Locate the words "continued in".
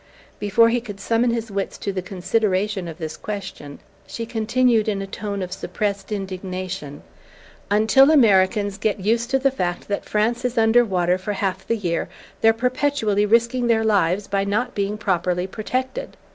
4.25-4.99